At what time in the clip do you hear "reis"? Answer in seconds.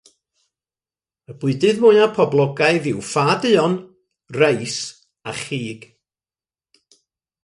4.39-4.79